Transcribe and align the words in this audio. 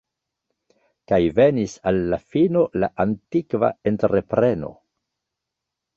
Kaj 1.11 1.19
venis 1.39 1.75
al 1.91 2.01
la 2.13 2.19
fino 2.35 2.65
la 2.85 2.91
antikva 3.07 3.69
entrepreno. 3.93 4.75